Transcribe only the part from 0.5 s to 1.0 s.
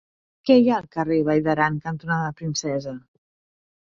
hi ha al